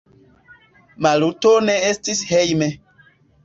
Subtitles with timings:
[1.07, 2.75] Maluto ne estis hejme.